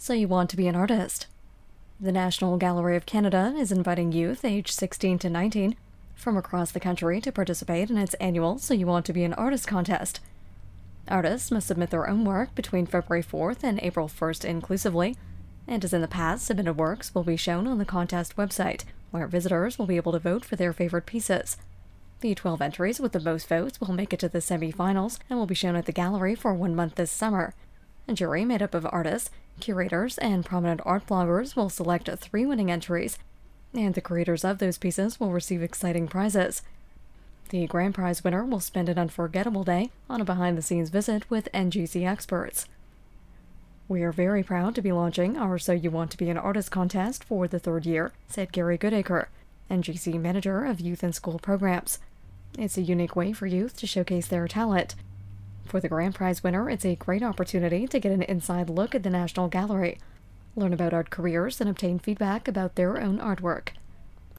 [0.00, 1.26] So You Want to Be an Artist.
[2.00, 5.74] The National Gallery of Canada is inviting youth aged 16 to 19
[6.14, 9.34] from across the country to participate in its annual So You Want to Be an
[9.34, 10.20] Artist contest.
[11.08, 15.16] Artists must submit their own work between February 4th and April 1st inclusively,
[15.66, 19.26] and as in the past, submitted works will be shown on the contest website, where
[19.26, 21.56] visitors will be able to vote for their favorite pieces.
[22.20, 25.46] The 12 entries with the most votes will make it to the semi-finals and will
[25.46, 27.52] be shown at the gallery for one month this summer.
[28.06, 29.30] A jury made up of artists,
[29.60, 33.18] curators, and prominent art bloggers will select three winning entries,
[33.74, 36.62] and the creators of those pieces will receive exciting prizes.
[37.50, 41.28] The grand prize winner will spend an unforgettable day on a behind the scenes visit
[41.30, 42.66] with NGC experts.
[43.88, 46.70] We are very proud to be launching our So You Want to Be an Artist
[46.70, 49.28] contest for the third year, said Gary Goodacre,
[49.70, 51.98] NGC Manager of Youth and School Programs.
[52.58, 54.94] It's a unique way for youth to showcase their talent.
[55.68, 59.02] For the grand prize winner, it's a great opportunity to get an inside look at
[59.02, 59.98] the National Gallery,
[60.56, 63.72] learn about art careers, and obtain feedback about their own artwork.